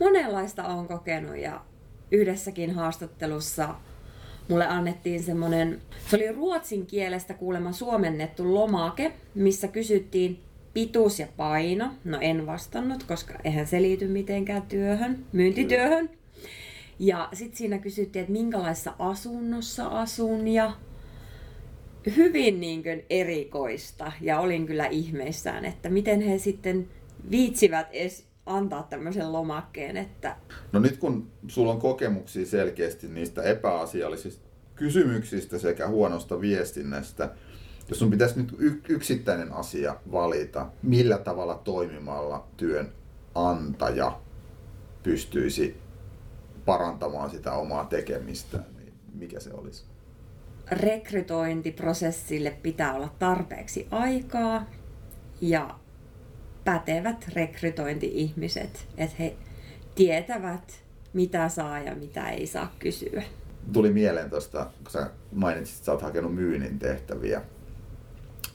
monenlaista 0.00 0.64
on 0.64 0.88
kokenut 0.88 1.36
ja 1.36 1.60
yhdessäkin 2.10 2.74
haastattelussa 2.74 3.74
mulle 4.48 4.66
annettiin 4.66 5.22
semmoinen, 5.22 5.80
se 6.08 6.16
oli 6.16 6.32
ruotsin 6.32 6.86
kielestä 6.86 7.34
kuulemma 7.34 7.72
suomennettu 7.72 8.54
lomake, 8.54 9.12
missä 9.34 9.68
kysyttiin 9.68 10.40
pituus 10.74 11.18
ja 11.18 11.26
paino. 11.36 11.90
No 12.04 12.18
en 12.20 12.46
vastannut, 12.46 13.02
koska 13.02 13.34
eihän 13.44 13.66
se 13.66 13.82
liity 13.82 14.08
mitenkään 14.08 14.62
työhön, 14.62 15.18
myyntityöhön. 15.32 16.10
Ja 17.00 17.28
sitten 17.32 17.58
siinä 17.58 17.78
kysyttiin, 17.78 18.20
että 18.20 18.32
minkälaisessa 18.32 18.92
asunnossa 18.98 19.86
asun 19.86 20.48
ja 20.48 20.72
hyvin 22.16 22.60
niin 22.60 22.82
kuin 22.82 23.04
erikoista. 23.10 24.12
Ja 24.20 24.40
olin 24.40 24.66
kyllä 24.66 24.86
ihmeissään, 24.86 25.64
että 25.64 25.88
miten 25.88 26.20
he 26.20 26.38
sitten 26.38 26.88
viitsivät 27.30 27.86
edes 27.92 28.26
antaa 28.46 28.82
tämmöisen 28.82 29.32
lomakkeen, 29.32 29.96
että... 29.96 30.36
No 30.72 30.80
nyt 30.80 30.96
kun 30.96 31.30
sulla 31.48 31.72
on 31.72 31.80
kokemuksia 31.80 32.46
selkeästi 32.46 33.08
niistä 33.08 33.42
epäasiallisista 33.42 34.48
kysymyksistä 34.74 35.58
sekä 35.58 35.88
huonosta 35.88 36.40
viestinnästä, 36.40 37.30
jos 37.88 37.98
sun 37.98 38.10
pitäisi 38.10 38.38
nyt 38.38 38.54
yksittäinen 38.88 39.52
asia 39.52 39.96
valita, 40.12 40.70
millä 40.82 41.18
tavalla 41.18 41.54
toimimalla 41.54 42.46
työnantaja 42.56 44.20
pystyisi 45.02 45.76
parantamaan 46.70 47.30
sitä 47.30 47.52
omaa 47.52 47.84
tekemistä, 47.84 48.58
niin 48.78 48.92
mikä 49.14 49.40
se 49.40 49.50
olisi? 49.52 49.84
Rekrytointiprosessille 50.70 52.50
pitää 52.62 52.94
olla 52.94 53.14
tarpeeksi 53.18 53.88
aikaa 53.90 54.66
ja 55.40 55.78
pätevät 56.64 57.28
rekrytointi-ihmiset, 57.34 58.88
että 58.96 59.16
he 59.18 59.36
tietävät, 59.94 60.84
mitä 61.12 61.48
saa 61.48 61.80
ja 61.80 61.94
mitä 61.94 62.28
ei 62.28 62.46
saa 62.46 62.74
kysyä. 62.78 63.22
Tuli 63.72 63.92
mieleen 63.92 64.30
tuosta, 64.30 64.70
kun 64.82 64.90
sä 64.90 65.10
mainitsit, 65.32 65.76
että 65.76 65.86
sä 65.86 65.92
oot 65.92 66.02
hakenut 66.02 66.34
myynnin 66.34 66.78
tehtäviä, 66.78 67.42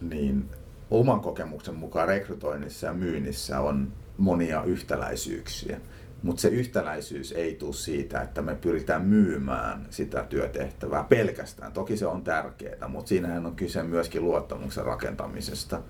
niin 0.01 0.49
oman 0.91 1.19
kokemuksen 1.19 1.75
mukaan 1.75 2.07
rekrytoinnissa 2.07 2.87
ja 2.87 2.93
myynnissä 2.93 3.59
on 3.59 3.93
monia 4.17 4.63
yhtäläisyyksiä. 4.63 5.81
Mutta 6.25 6.41
se 6.41 6.47
yhtäläisyys 6.47 7.31
ei 7.31 7.55
tule 7.55 7.73
siitä, 7.73 8.21
että 8.21 8.41
me 8.41 8.55
pyritään 8.55 9.05
myymään 9.05 9.87
sitä 9.89 10.23
työtehtävää 10.23 11.03
pelkästään. 11.03 11.71
Toki 11.71 11.97
se 11.97 12.07
on 12.07 12.23
tärkeää, 12.23 12.87
mutta 12.87 13.09
siinähän 13.09 13.45
on 13.45 13.55
kyse 13.55 13.83
myöskin 13.83 14.23
luottamuksen 14.23 14.85
rakentamisesta. 14.85 15.81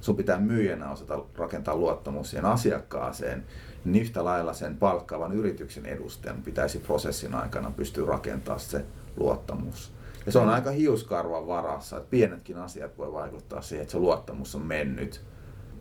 Sun 0.00 0.16
pitää 0.16 0.38
myyjänä 0.38 0.90
osata 0.90 1.24
rakentaa 1.36 1.76
luottamus 1.76 2.30
siihen 2.30 2.44
asiakkaaseen, 2.44 3.44
niin 3.84 4.02
yhtä 4.02 4.24
lailla 4.24 4.52
sen 4.52 4.76
palkkaavan 4.76 5.32
yrityksen 5.32 5.86
edustajan 5.86 6.42
pitäisi 6.42 6.78
prosessin 6.78 7.34
aikana 7.34 7.70
pystyä 7.70 8.06
rakentamaan 8.06 8.60
se 8.60 8.84
luottamus. 9.16 9.92
Ja 10.26 10.32
se 10.32 10.38
on 10.38 10.48
aika 10.48 10.70
hiuskarvan 10.70 11.46
varassa, 11.46 11.96
että 11.96 12.10
pienetkin 12.10 12.56
asiat 12.56 12.98
voi 12.98 13.12
vaikuttaa 13.12 13.62
siihen, 13.62 13.82
että 13.82 13.92
se 13.92 13.98
luottamus 13.98 14.54
on 14.54 14.62
mennyt. 14.62 15.20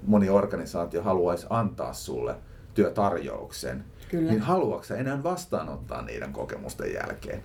Moni 0.04 0.30
organisaatio 0.30 1.04
haluaisi 1.04 1.48
antaa 1.50 1.94
sulle 1.94 2.36
työtarjouksen, 2.74 3.84
Kyllä. 4.12 4.32
niin 4.32 4.42
haluatko 4.42 4.94
enää 4.94 5.24
vastaanottaa 5.24 6.02
niiden 6.02 6.34
kokemusten 6.34 6.94
jälkeen? 6.94 7.44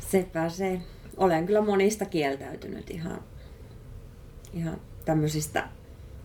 Sepä 0.00 0.48
se. 0.48 0.80
Olen 1.16 1.46
kyllä 1.46 1.60
monista 1.60 2.04
kieltäytynyt 2.04 2.90
ihan, 2.90 3.22
ihan 4.52 4.80
tämmöisistä 5.04 5.68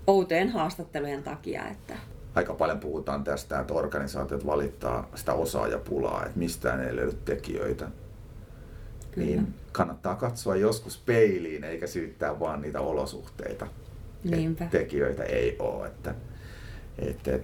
outojen 0.08 0.50
haastattelujen 0.50 1.24
takia. 1.24 1.68
Että... 1.68 1.96
Aika 2.36 2.54
paljon 2.54 2.80
puhutaan 2.80 3.24
tästä, 3.24 3.60
että 3.60 3.74
organisaatiot 3.74 4.46
valittaa 4.46 5.10
sitä 5.16 5.34
osaajapulaa, 5.34 6.26
että 6.26 6.40
mistään 6.40 6.88
ei 6.88 6.96
löydy 6.96 7.18
tekijöitä. 7.26 7.88
Kyllä. 9.12 9.28
Niin 9.28 9.54
kannattaa 9.72 10.16
katsoa 10.16 10.56
joskus 10.56 10.98
peiliin 11.06 11.64
eikä 11.64 11.88
syyttää 11.88 12.40
vaan 12.40 12.62
niitä 12.62 12.82
olosuhteita. 12.82 13.68
Niinpä. 14.24 14.66
Tekijöitä 14.66 15.24
ei 15.24 15.56
ole. 15.60 15.88
Että 15.88 16.10
että, 16.10 16.12
et 16.12 16.35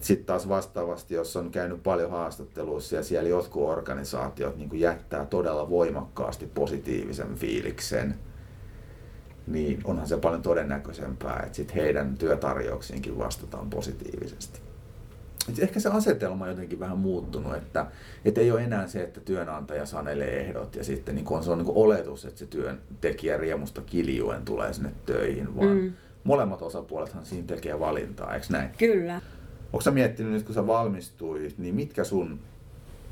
sitten 0.01 0.25
taas 0.25 0.50
vastaavasti, 0.50 1.15
jos 1.15 1.36
on 1.36 1.51
käynyt 1.51 1.84
paljon 1.84 2.12
haastatteluissa 2.12 2.96
ja 2.96 3.03
siellä 3.03 3.29
jotkut 3.29 3.70
organisaatiot 3.70 4.58
niin 4.58 4.79
jättää 4.79 5.25
todella 5.25 5.70
voimakkaasti 5.70 6.46
positiivisen 6.46 7.36
fiiliksen, 7.36 8.15
niin 9.48 9.81
onhan 9.84 10.08
se 10.08 10.17
paljon 10.17 10.41
todennäköisempää, 10.41 11.43
että 11.46 11.55
sit 11.55 11.75
heidän 11.75 12.17
työtarjouksiinkin 12.17 13.17
vastataan 13.17 13.70
positiivisesti. 13.70 14.60
Et 15.50 15.60
ehkä 15.60 15.79
se 15.79 15.89
asetelma 15.89 16.43
on 16.43 16.50
jotenkin 16.50 16.79
vähän 16.79 16.98
muuttunut, 16.98 17.55
että, 17.55 17.86
että 18.25 18.41
ei 18.41 18.51
ole 18.51 18.63
enää 18.63 18.88
se, 18.88 19.03
että 19.03 19.20
työnantaja 19.20 19.86
sanelee 19.86 20.39
ehdot 20.39 20.75
ja 20.75 20.84
sitten 20.84 21.15
niin 21.15 21.25
on, 21.29 21.43
se 21.43 21.51
on 21.51 21.58
niin 21.58 21.72
oletus, 21.75 22.25
että 22.25 22.39
se 22.39 22.46
työntekijä 22.46 23.38
riemusta 23.38 23.81
kiljuen 23.81 24.46
tulee 24.46 24.74
sinne 24.74 24.91
töihin, 25.05 25.55
vaan 25.55 25.77
mm. 25.77 25.93
molemmat 26.24 26.62
osapuolethan 26.62 27.25
siinä 27.25 27.48
tekee 27.48 27.79
valintaa, 27.79 28.34
eikö 28.34 28.46
näin? 28.50 28.70
Kyllä. 28.77 29.22
Onko 29.74 29.82
sä 29.82 29.92
miettinyt 29.92 30.32
nyt, 30.32 30.44
kun 30.44 30.56
sä 30.56 30.68
valmistuit, 30.68 31.58
niin 31.58 31.75
mitkä 31.75 32.04
sun 32.04 32.40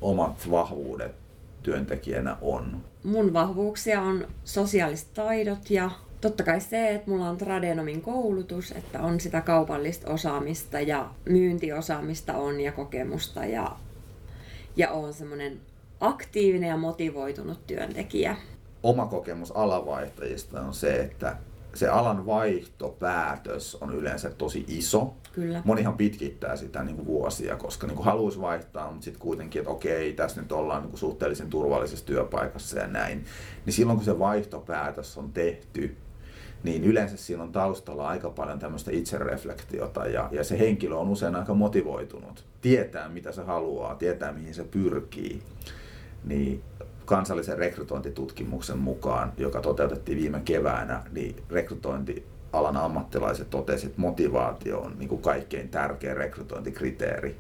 omat 0.02 0.52
vahvuudet 0.52 1.16
työntekijänä 1.64 2.38
on? 2.42 2.82
Mun 3.04 3.34
vahvuuksia 3.34 4.02
on 4.02 4.28
sosiaaliset 4.44 5.14
taidot 5.14 5.70
ja 5.70 5.92
totta 6.22 6.44
kai 6.44 6.62
se, 6.62 6.90
että 6.90 7.12
mulla 7.12 7.30
on 7.30 7.38
tradenomin 7.38 8.02
koulutus, 8.02 8.72
että 8.72 9.02
on 9.02 9.20
sitä 9.20 9.42
kaupallista 9.42 10.14
osaamista 10.14 10.80
ja 10.80 11.10
myyntiosaamista 11.30 12.34
on 12.34 12.62
ja 12.62 12.72
kokemusta 12.72 13.46
ja, 13.46 13.76
ja 14.76 14.92
on 14.92 15.14
semmoinen 15.14 15.60
aktiivinen 16.00 16.70
ja 16.70 16.78
motivoitunut 16.78 17.68
työntekijä. 17.68 18.36
Oma 18.84 19.06
kokemus 19.06 19.52
alavaihtajista 19.52 20.62
on 20.62 20.74
se, 20.74 20.96
että 20.96 21.38
se 21.80 21.88
alan 21.88 22.26
vaihtopäätös 22.26 23.76
on 23.76 23.96
yleensä 23.96 24.30
tosi 24.30 24.66
iso. 24.68 25.14
Kyllä. 25.34 25.62
Monihan 25.66 25.98
pitkittää 25.98 26.56
sitä 26.56 26.84
niin 26.84 26.96
kuin 26.96 27.06
vuosia, 27.06 27.56
koska 27.56 27.88
niin 27.88 27.96
kuin 27.96 28.06
haluaisi 28.06 28.42
vaihtaa, 28.42 28.92
mutta 28.92 29.06
sitten 29.06 29.22
kuitenkin, 29.22 29.60
että 29.60 29.72
okei, 29.72 30.14
tässä 30.14 30.42
nyt 30.42 30.52
ollaan 30.52 30.82
niin 30.82 30.90
kuin 30.90 31.00
suhteellisen 31.00 31.50
turvallisessa 31.50 32.06
työpaikassa 32.06 32.80
ja 32.80 32.88
näin. 32.88 33.26
Niin 33.66 33.74
silloin 33.74 33.98
kun 33.98 34.06
se 34.06 34.20
vaihtopäätös 34.20 35.18
on 35.18 35.34
tehty, 35.34 35.96
niin 36.64 36.84
yleensä 36.84 37.18
siinä 37.18 37.44
on 37.44 37.52
taustalla 37.52 38.08
aika 38.08 38.30
paljon 38.30 38.60
tämmöistä 38.60 38.92
itsereflektiota 38.92 40.08
ja, 40.08 40.30
ja 40.32 40.44
se 40.44 40.60
henkilö 40.60 40.96
on 40.96 41.10
usein 41.10 41.36
aika 41.36 41.54
motivoitunut. 41.54 42.46
Tietää 42.62 43.10
mitä 43.10 43.32
se 43.32 43.44
haluaa, 43.44 43.96
tietää 43.96 44.32
mihin 44.32 44.54
se 44.54 44.64
pyrkii. 44.64 45.42
Niin 46.24 46.64
kansallisen 47.10 47.58
rekrytointitutkimuksen 47.58 48.78
mukaan, 48.78 49.34
joka 49.38 49.62
toteutettiin 49.62 50.18
viime 50.18 50.42
keväänä, 50.46 51.04
niin 51.12 51.36
rekrytointialan 51.50 52.78
ammattilaiset 52.78 53.50
totesivat, 53.50 53.90
että 53.92 54.02
motivaatio 54.02 54.80
on 54.80 54.96
niin 55.00 55.10
kuin 55.10 55.22
kaikkein 55.22 55.70
tärkein 55.70 56.18
rekrytointikriteeri. 56.18 57.36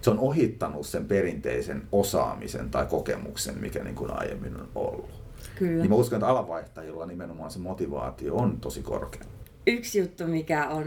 Se 0.00 0.10
on 0.10 0.18
ohittanut 0.18 0.86
sen 0.86 1.04
perinteisen 1.04 1.82
osaamisen 1.92 2.70
tai 2.70 2.86
kokemuksen, 2.86 3.58
mikä 3.58 3.84
niin 3.84 3.94
kuin 3.94 4.10
aiemmin 4.10 4.56
on 4.56 4.68
ollut. 4.74 5.10
Kyllä. 5.58 5.82
Niin 5.82 5.90
mä 5.90 5.96
uskon, 5.96 6.16
että 6.16 6.28
alanvaihtajilla 6.28 7.06
nimenomaan 7.06 7.50
se 7.50 7.58
motivaatio 7.58 8.34
on 8.34 8.60
tosi 8.60 8.82
korkea. 8.82 9.22
Yksi 9.66 9.98
juttu, 9.98 10.26
mikä 10.26 10.68
on 10.68 10.86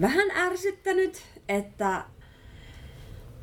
vähän 0.00 0.30
ärsyttänyt, 0.36 1.22
että 1.48 2.04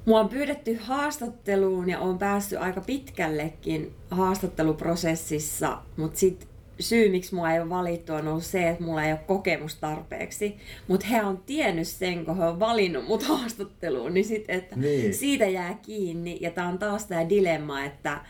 Mua 0.05 0.19
on 0.19 0.29
pyydetty 0.29 0.79
haastatteluun 0.81 1.89
ja 1.89 1.99
on 1.99 2.19
päässyt 2.19 2.59
aika 2.59 2.81
pitkällekin 2.81 3.93
haastatteluprosessissa, 4.11 5.77
mutta 5.97 6.19
sitten 6.19 6.49
syy, 6.79 7.09
miksi 7.09 7.35
mua 7.35 7.51
ei 7.51 7.59
ole 7.59 7.69
valittu, 7.69 8.13
on 8.13 8.27
ollut 8.27 8.43
se, 8.43 8.69
että 8.69 8.83
mulla 8.83 9.03
ei 9.03 9.11
ole 9.11 9.19
kokemus 9.27 9.75
tarpeeksi. 9.75 10.57
Mutta 10.87 11.07
he 11.07 11.23
on 11.23 11.37
tiennyt 11.37 11.87
sen, 11.87 12.25
kun 12.25 12.37
he 12.37 12.45
on 12.45 12.59
valinnut 12.59 13.07
mut 13.07 13.23
haastatteluun, 13.23 14.13
niin, 14.13 14.25
sit, 14.25 14.45
että 14.47 14.75
niin. 14.75 15.13
siitä 15.13 15.45
jää 15.45 15.73
kiinni. 15.73 16.37
Ja 16.41 16.51
tämä 16.51 16.67
on 16.67 16.79
taas 16.79 17.05
tämä 17.05 17.29
dilemma, 17.29 17.83
että 17.83 18.21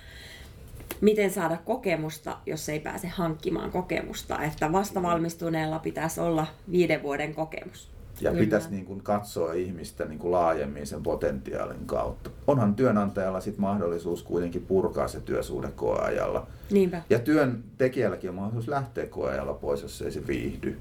miten 1.01 1.31
saada 1.31 1.57
kokemusta, 1.57 2.38
jos 2.45 2.69
ei 2.69 2.79
pääse 2.79 3.07
hankkimaan 3.07 3.71
kokemusta. 3.71 4.43
Että 4.43 4.71
vastavalmistuneella 4.71 5.79
pitäisi 5.79 6.19
olla 6.19 6.47
viiden 6.71 7.03
vuoden 7.03 7.35
kokemus. 7.35 7.98
Ja 8.21 8.31
Kyllä. 8.31 8.43
pitäisi 8.43 8.69
niin 8.69 8.85
kuin 8.85 9.03
katsoa 9.03 9.53
ihmistä 9.53 10.05
niin 10.05 10.19
kuin 10.19 10.31
laajemmin 10.31 10.88
sen 10.88 11.03
potentiaalin 11.03 11.85
kautta. 11.85 12.29
Onhan 12.47 12.75
työnantajalla 12.75 13.41
sit 13.41 13.57
mahdollisuus 13.57 14.23
kuitenkin 14.23 14.65
purkaa 14.65 15.07
se 15.07 15.19
työsuhde 15.19 15.71
koeajalla. 15.75 16.47
Niinpä. 16.71 17.01
Ja 17.09 17.19
työntekijälläkin 17.19 18.29
on 18.29 18.35
mahdollisuus 18.35 18.67
lähteä 18.67 19.05
koeajalla 19.05 19.53
pois, 19.53 19.81
jos 19.81 20.01
ei 20.01 20.11
se 20.11 20.27
viihdy. 20.27 20.77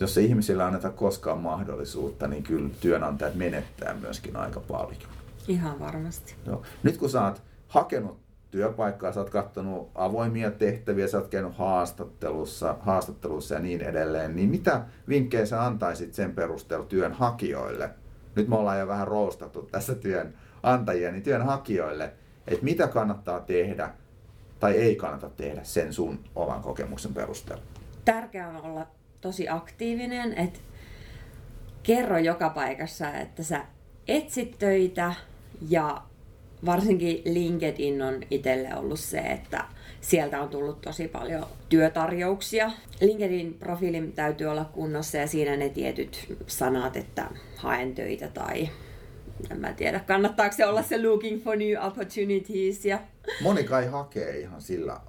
Jos 0.00 0.14
se 0.14 0.20
ihmisillä 0.20 0.66
anneta 0.66 0.90
koskaan 0.90 1.38
mahdollisuutta, 1.38 2.26
niin 2.26 2.42
kyllä 2.42 2.70
työnantajat 2.80 3.34
menettää 3.34 3.94
myöskin 3.94 4.36
aika 4.36 4.60
paljon. 4.60 5.10
Ihan 5.48 5.80
varmasti. 5.80 6.34
Joo. 6.46 6.62
Nyt 6.82 6.96
kun 6.96 7.10
sä 7.10 7.24
oot 7.24 7.42
hakenut 7.68 8.18
työpaikkaa, 8.50 9.12
sä 9.12 9.20
oot 9.20 9.30
katsonut 9.30 9.90
avoimia 9.94 10.50
tehtäviä, 10.50 11.08
sä 11.08 11.18
oot 11.18 11.28
käynyt 11.28 11.54
haastattelussa, 11.54 12.76
haastattelussa 12.80 13.54
ja 13.54 13.60
niin 13.60 13.82
edelleen, 13.82 14.36
niin 14.36 14.48
mitä 14.48 14.82
vinkkejä 15.08 15.46
sä 15.46 15.64
antaisit 15.64 16.14
sen 16.14 16.34
perusteella 16.34 16.86
työnhakijoille? 16.86 17.90
Nyt 18.36 18.48
me 18.48 18.56
ollaan 18.56 18.78
jo 18.78 18.86
vähän 18.86 19.08
roostattu 19.08 19.62
tässä 19.62 19.94
työnantajia, 19.94 21.12
niin 21.12 21.22
työnhakijoille, 21.22 22.12
että 22.46 22.64
mitä 22.64 22.88
kannattaa 22.88 23.40
tehdä 23.40 23.90
tai 24.60 24.76
ei 24.76 24.96
kannata 24.96 25.30
tehdä 25.30 25.60
sen 25.64 25.92
sun 25.92 26.24
oman 26.34 26.62
kokemuksen 26.62 27.14
perusteella? 27.14 27.62
Tärkeää 28.04 28.48
on 28.48 28.64
olla 28.64 28.86
tosi 29.20 29.48
aktiivinen, 29.48 30.38
että 30.38 30.58
kerro 31.82 32.18
joka 32.18 32.50
paikassa, 32.50 33.10
että 33.14 33.42
sä 33.42 33.64
etsit 34.08 34.58
töitä 34.58 35.14
ja 35.68 36.02
varsinkin 36.66 37.22
LinkedIn 37.24 38.02
on 38.02 38.20
itselle 38.30 38.76
ollut 38.76 39.00
se, 39.00 39.18
että 39.18 39.64
sieltä 40.00 40.42
on 40.42 40.48
tullut 40.48 40.80
tosi 40.80 41.08
paljon 41.08 41.46
työtarjouksia. 41.68 42.70
LinkedIn-profiilin 43.00 44.12
täytyy 44.12 44.46
olla 44.46 44.64
kunnossa 44.64 45.18
ja 45.18 45.26
siinä 45.26 45.56
ne 45.56 45.68
tietyt 45.68 46.36
sanat, 46.46 46.96
että 46.96 47.30
haen 47.56 47.94
töitä 47.94 48.28
tai 48.28 48.68
en 49.50 49.60
mä 49.60 49.72
tiedä, 49.72 50.00
kannattaako 50.00 50.56
se 50.56 50.66
olla 50.66 50.82
se 50.82 51.02
looking 51.02 51.44
for 51.44 51.56
new 51.56 51.86
opportunities. 51.86 52.84
Ja... 52.84 53.00
Moni 53.42 53.64
kai 53.64 53.86
hakee 53.86 54.40
ihan 54.40 54.62
sillä, 54.62 55.00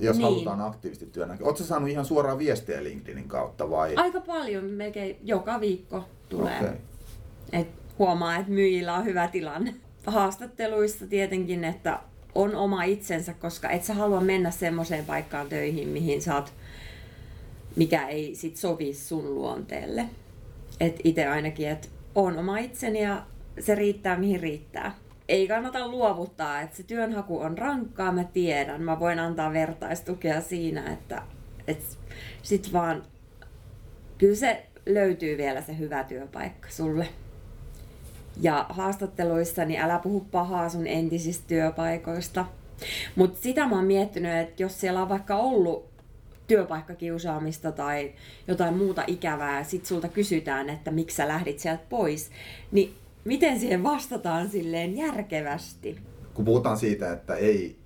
jos 0.00 0.16
niin. 0.16 0.24
halutaan 0.24 0.60
aktiivisesti 0.60 1.06
työnä. 1.06 1.36
Oletko 1.40 1.64
saanut 1.64 1.88
ihan 1.88 2.04
suoraan 2.04 2.38
viestiä 2.38 2.82
LinkedInin 2.82 3.28
kautta 3.28 3.70
vai? 3.70 3.94
Aika 3.96 4.20
paljon, 4.20 4.64
melkein 4.64 5.16
joka 5.24 5.60
viikko 5.60 6.04
tulee. 6.28 6.60
Okay. 6.60 6.74
Et 7.52 7.68
huomaa, 7.98 8.36
että 8.36 8.52
myyjillä 8.52 8.94
on 8.94 9.04
hyvä 9.04 9.28
tilanne. 9.28 9.74
Haastatteluissa 10.06 11.06
tietenkin, 11.06 11.64
että 11.64 12.00
on 12.34 12.56
oma 12.56 12.82
itsensä, 12.82 13.34
koska 13.34 13.70
et 13.70 13.84
sä 13.84 13.94
halua 13.94 14.20
mennä 14.20 14.50
semmoiseen 14.50 15.04
paikkaan 15.04 15.48
töihin, 15.48 15.88
mihin 15.88 16.22
sä 16.22 16.34
oot, 16.34 16.52
mikä 17.76 18.08
ei 18.08 18.34
sit 18.34 18.56
sovi 18.56 18.94
sun 18.94 19.34
luonteelle. 19.34 20.06
Et 20.80 21.00
itse 21.04 21.26
ainakin, 21.26 21.68
että 21.68 21.88
on 22.14 22.38
oma 22.38 22.58
itseni 22.58 23.02
ja 23.02 23.22
se 23.60 23.74
riittää 23.74 24.18
mihin 24.18 24.40
riittää. 24.40 24.94
Ei 25.28 25.48
kannata 25.48 25.88
luovuttaa, 25.88 26.60
että 26.60 26.76
se 26.76 26.82
työnhaku 26.82 27.38
on 27.40 27.58
rankkaa, 27.58 28.12
mä 28.12 28.24
tiedän. 28.24 28.82
Mä 28.82 29.00
voin 29.00 29.18
antaa 29.18 29.52
vertaistukea 29.52 30.40
siinä, 30.40 30.92
että, 30.92 31.22
että 31.66 31.84
sit 32.42 32.72
vaan 32.72 33.02
kyllä 34.18 34.34
se 34.34 34.66
löytyy 34.86 35.38
vielä 35.38 35.62
se 35.62 35.78
hyvä 35.78 36.04
työpaikka 36.04 36.68
sulle. 36.70 37.08
Ja 38.40 38.66
haastatteluissa 38.68 39.64
niin 39.64 39.80
älä 39.80 39.98
puhu 39.98 40.20
pahaa 40.20 40.68
sun 40.68 40.86
entisistä 40.86 41.44
työpaikoista. 41.48 42.46
Mutta 43.16 43.40
sitä 43.42 43.66
mä 43.66 43.76
oon 43.76 43.84
miettinyt, 43.84 44.36
että 44.36 44.62
jos 44.62 44.80
siellä 44.80 45.02
on 45.02 45.08
vaikka 45.08 45.36
ollut 45.36 45.88
työpaikkakiusaamista 46.46 47.72
tai 47.72 48.12
jotain 48.48 48.76
muuta 48.76 49.04
ikävää, 49.06 49.64
sit 49.64 49.86
sulta 49.86 50.08
kysytään, 50.08 50.68
että 50.68 50.90
miksi 50.90 51.16
sä 51.16 51.28
lähdit 51.28 51.58
sieltä 51.58 51.82
pois, 51.88 52.30
niin 52.72 52.94
miten 53.24 53.60
siihen 53.60 53.82
vastataan 53.82 54.48
silleen 54.48 54.96
järkevästi? 54.96 55.98
Kun 56.34 56.44
puhutaan 56.44 56.76
siitä, 56.76 57.12
että 57.12 57.34
ei 57.34 57.76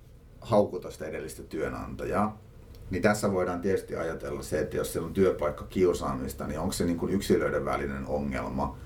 haukuta 0.41 0.91
sitä 0.91 1.05
edellistä 1.05 1.43
työnantajaa, 1.43 2.41
niin 2.89 3.01
tässä 3.01 3.31
voidaan 3.31 3.61
tietysti 3.61 3.95
ajatella 3.95 4.41
se, 4.41 4.59
että 4.59 4.77
jos 4.77 4.93
siellä 4.93 5.07
on 5.07 5.13
työpaikka 5.13 5.65
kiusaamista, 5.69 6.47
niin 6.47 6.59
onko 6.59 6.71
se 6.71 6.85
niin 6.85 6.97
kuin 6.97 7.13
yksilöiden 7.13 7.65
välinen 7.65 8.07
ongelma 8.07 8.77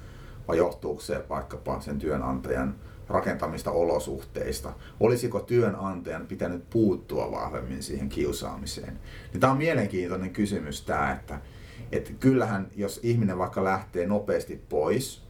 vai 0.48 0.58
johtuuko 0.58 1.02
se 1.02 1.24
vaikkapa 1.30 1.82
sen 1.82 2.00
työnantajan 2.00 2.76
rakentamista 3.10 3.72
olosuhteista. 3.72 4.74
Olisiko 5.00 5.40
työnantajan 5.40 6.28
pitänyt 6.28 6.70
puuttua 6.70 7.32
vahvemmin 7.32 7.84
siihen 7.84 8.10
kiusaamiseen? 8.10 9.00
Niin 9.34 9.42
tämä 9.42 9.52
on 9.52 9.58
mielenkiintoinen 9.58 10.30
kysymys 10.30 10.82
tämä, 10.82 11.12
että, 11.12 11.40
että 11.92 12.12
kyllähän 12.20 12.68
jos 12.76 13.00
ihminen 13.04 13.38
vaikka 13.38 13.64
lähtee 13.64 14.08
nopeasti 14.08 14.62
pois, 14.70 15.26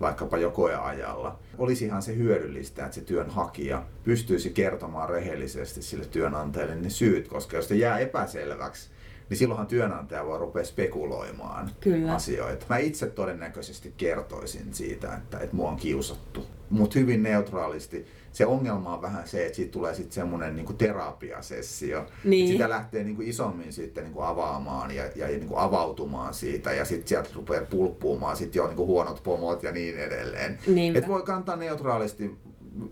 vaikkapa 0.00 0.38
jo 0.38 0.50
koeajalla, 0.50 1.38
olisihan 1.58 2.02
se 2.02 2.16
hyödyllistä, 2.16 2.84
että 2.84 2.94
se 2.94 3.00
työnhakija 3.00 3.82
pystyisi 4.04 4.50
kertomaan 4.50 5.08
rehellisesti 5.08 5.82
sille 5.82 6.04
työnantajalle 6.04 6.74
ne 6.74 6.90
syyt, 6.90 7.28
koska 7.28 7.56
jos 7.56 7.68
se 7.68 7.74
jää 7.74 7.98
epäselväksi, 7.98 8.90
niin 9.28 9.38
silloinhan 9.38 9.66
työnantaja 9.66 10.26
voi 10.26 10.38
rupea 10.38 10.64
spekuloimaan 10.64 11.70
Kyllä. 11.80 12.14
asioita. 12.14 12.66
Mä 12.68 12.78
itse 12.78 13.06
todennäköisesti 13.06 13.94
kertoisin 13.96 14.74
siitä, 14.74 15.16
että, 15.16 15.38
että 15.38 15.56
mua 15.56 15.70
on 15.70 15.76
kiusattu, 15.76 16.46
mutta 16.70 16.98
hyvin 16.98 17.22
neutraalisti. 17.22 18.06
Se 18.32 18.46
ongelma 18.46 18.94
on 18.94 19.02
vähän 19.02 19.28
se, 19.28 19.46
että 19.46 19.56
siitä 19.56 19.72
tulee 19.72 19.94
sitten 19.94 20.12
semmoinen 20.12 20.56
niin 20.56 20.76
terapiasessio. 20.76 22.06
Niin. 22.24 22.48
Sitä 22.48 22.68
lähtee 22.68 23.04
niin 23.04 23.16
kuin 23.16 23.28
isommin 23.28 23.72
sitten 23.72 24.04
niin 24.04 24.14
kuin 24.14 24.26
avaamaan 24.26 24.90
ja, 24.90 25.04
ja 25.16 25.26
niin 25.26 25.48
kuin 25.48 25.60
avautumaan 25.60 26.34
siitä 26.34 26.72
ja 26.72 26.84
sitten 26.84 27.08
sieltä 27.08 27.28
rupeaa 27.34 27.64
pulppuumaan 27.64 28.36
sitten 28.36 28.60
jo 28.60 28.66
niin 28.66 28.76
kuin 28.76 28.86
huonot 28.86 29.22
pomot 29.22 29.62
ja 29.62 29.72
niin 29.72 29.98
edelleen. 29.98 30.58
Et 30.94 31.08
voi 31.08 31.22
kantaa 31.22 31.56
neutraalisti 31.56 32.36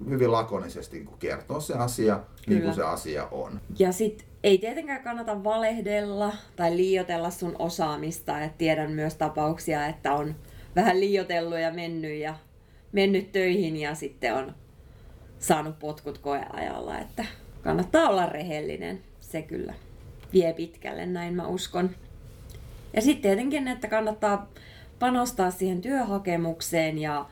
hyvin 0.08 0.32
lakonisesti 0.32 0.98
niin 0.98 1.18
kertoa 1.18 1.60
se 1.60 1.74
asia 1.74 2.14
Kyllä. 2.14 2.28
niin 2.46 2.62
kuin 2.62 2.74
se 2.74 2.82
asia 2.82 3.28
on. 3.30 3.60
Ja 3.78 3.92
sitten 3.92 4.31
ei 4.44 4.58
tietenkään 4.58 5.02
kannata 5.02 5.44
valehdella 5.44 6.32
tai 6.56 6.76
liiotella 6.76 7.30
sun 7.30 7.56
osaamista. 7.58 8.40
Et 8.40 8.58
tiedän 8.58 8.90
myös 8.90 9.14
tapauksia, 9.14 9.86
että 9.86 10.14
on 10.14 10.34
vähän 10.76 11.00
liiotellut 11.00 11.58
ja 11.58 11.72
mennyt, 11.72 12.18
ja 12.18 12.34
mennyt 12.92 13.32
töihin 13.32 13.76
ja 13.76 13.94
sitten 13.94 14.34
on 14.34 14.54
saanut 15.38 15.78
potkut 15.78 16.18
koeajalla. 16.18 16.98
Että 16.98 17.24
kannattaa 17.62 18.08
olla 18.08 18.26
rehellinen. 18.26 19.02
Se 19.20 19.42
kyllä 19.42 19.74
vie 20.32 20.52
pitkälle, 20.52 21.06
näin 21.06 21.34
mä 21.34 21.46
uskon. 21.46 21.90
Ja 22.94 23.02
sitten 23.02 23.22
tietenkin, 23.22 23.68
että 23.68 23.88
kannattaa 23.88 24.48
panostaa 24.98 25.50
siihen 25.50 25.80
työhakemukseen 25.80 26.98
ja 26.98 27.26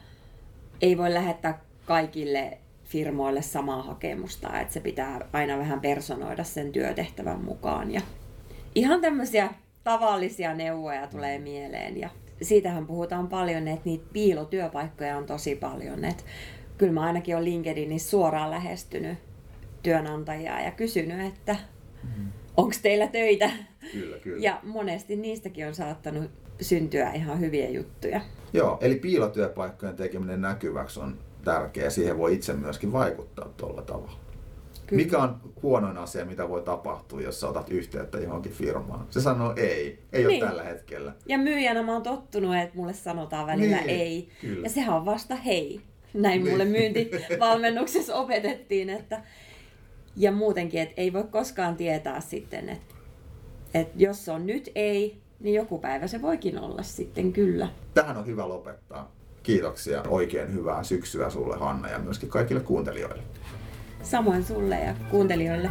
ei 0.83 0.99
voi 0.99 1.14
lähettää 1.14 1.61
kaikille 1.85 2.59
firmoille 2.90 3.42
samaa 3.42 3.83
hakemusta, 3.83 4.61
että 4.61 4.74
se 4.74 4.81
pitää 4.81 5.20
aina 5.33 5.59
vähän 5.59 5.81
personoida 5.81 6.44
sen 6.44 6.72
työtehtävän 6.72 7.44
mukaan. 7.44 7.90
Ja 7.90 8.00
ihan 8.74 9.00
tämmöisiä 9.00 9.50
tavallisia 9.85 10.55
neuvoja 10.55 11.07
tulee 11.07 11.38
mieleen 11.38 12.00
ja 12.00 12.11
siitähän 12.42 12.87
puhutaan 12.87 13.29
paljon, 13.29 13.68
että 13.68 13.85
niitä 13.85 14.05
piilotyöpaikkoja 14.12 15.16
on 15.16 15.26
tosi 15.26 15.57
paljon. 15.57 16.05
Että 16.05 16.22
kyllä 16.79 16.92
mä 16.92 17.03
ainakin 17.03 17.35
olen 17.35 17.44
LinkedInissä 17.44 18.11
suoraan 18.11 18.50
lähestynyt 18.50 19.18
työnantajaa 19.83 20.61
ja 20.61 20.70
kysynyt, 20.70 21.20
että 21.26 21.57
mm-hmm. 22.03 22.29
onko 22.57 22.74
teillä 22.83 23.07
töitä. 23.07 23.50
Kyllä, 23.92 24.18
kyllä. 24.18 24.38
Ja 24.40 24.61
monesti 24.62 25.16
niistäkin 25.16 25.66
on 25.66 25.74
saattanut 25.74 26.31
syntyä 26.61 27.12
ihan 27.12 27.40
hyviä 27.40 27.68
juttuja. 27.68 28.20
Joo, 28.53 28.79
eli 28.81 28.94
piilotyöpaikkojen 28.94 29.96
tekeminen 29.96 30.40
näkyväksi 30.40 31.00
on 31.00 31.18
tärkeä. 31.44 31.90
Siihen 31.90 32.18
voi 32.18 32.35
itse 32.35 32.53
myöskin 32.53 32.92
vaikuttaa 32.92 33.48
tuolla 33.57 33.83
tavalla. 33.83 34.20
Kyllä. 34.87 35.03
Mikä 35.03 35.18
on 35.18 35.40
huonoin 35.62 35.98
asia, 35.98 36.24
mitä 36.24 36.48
voi 36.48 36.62
tapahtua, 36.62 37.20
jos 37.20 37.40
sä 37.40 37.48
otat 37.48 37.70
yhteyttä 37.70 38.18
johonkin 38.18 38.53
firmaan? 38.53 39.07
Se 39.11 39.20
sanoo 39.20 39.55
ei. 39.57 39.98
Ei 40.12 40.24
niin. 40.24 40.42
ole 40.42 40.50
tällä 40.50 40.62
hetkellä. 40.62 41.12
Ja 41.26 41.38
myyjänä 41.38 41.83
mä 41.83 41.92
oon 41.92 42.03
tottunut, 42.03 42.57
että 42.57 42.76
mulle 42.76 42.92
sanotaan 42.92 43.46
välillä 43.46 43.76
niin. 43.76 43.90
ei. 43.90 44.29
Kyllä. 44.40 44.62
Ja 44.62 44.70
sehän 44.70 44.96
on 44.96 45.05
vasta 45.05 45.35
hei. 45.35 45.81
Näin 46.14 46.42
niin. 46.42 46.53
mulle 46.53 46.64
myyntivalmennuksessa 46.64 48.14
opetettiin. 48.22 48.90
Että... 48.90 49.22
Ja 50.16 50.33
muutenkin, 50.33 50.81
että 50.81 50.94
ei 50.96 51.12
voi 51.12 51.24
koskaan 51.24 51.76
tietää 51.76 52.20
sitten, 52.20 52.68
että, 52.68 52.94
että 53.74 53.94
jos 53.96 54.29
on 54.29 54.46
nyt 54.46 54.70
ei, 54.74 55.18
niin 55.40 55.55
joku 55.55 55.79
päivä 55.79 56.07
se 56.07 56.22
voikin 56.22 56.59
olla 56.59 56.83
sitten 56.83 57.33
kyllä. 57.33 57.68
Tähän 57.94 58.16
on 58.16 58.26
hyvä 58.26 58.48
lopettaa. 58.48 59.19
Kiitoksia. 59.42 60.03
Oikein 60.09 60.53
hyvää 60.53 60.83
syksyä 60.83 61.31
sulle 61.31 61.57
Hanna 61.57 61.88
ja 61.88 61.98
myöskin 61.98 62.29
kaikille 62.29 62.61
kuuntelijoille. 62.61 63.22
Samoin 64.03 64.44
sulle 64.44 64.81
ja 64.81 64.94
kuuntelijoille. 65.11 65.70